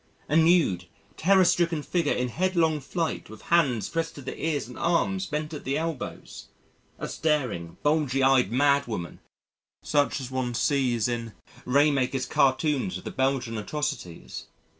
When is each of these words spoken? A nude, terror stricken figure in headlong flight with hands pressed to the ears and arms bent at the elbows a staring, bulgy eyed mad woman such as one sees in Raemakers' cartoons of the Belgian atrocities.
A 0.27 0.35
nude, 0.35 0.85
terror 1.15 1.45
stricken 1.45 1.83
figure 1.83 2.11
in 2.11 2.29
headlong 2.29 2.79
flight 2.79 3.29
with 3.29 3.43
hands 3.53 3.87
pressed 3.87 4.15
to 4.15 4.23
the 4.23 4.35
ears 4.43 4.67
and 4.67 4.75
arms 4.79 5.27
bent 5.27 5.53
at 5.53 5.63
the 5.63 5.77
elbows 5.77 6.47
a 6.97 7.07
staring, 7.07 7.77
bulgy 7.83 8.23
eyed 8.23 8.51
mad 8.51 8.87
woman 8.87 9.19
such 9.83 10.19
as 10.19 10.31
one 10.31 10.55
sees 10.55 11.07
in 11.07 11.33
Raemakers' 11.67 12.25
cartoons 12.25 12.97
of 12.97 13.03
the 13.03 13.11
Belgian 13.11 13.59
atrocities. 13.59 14.47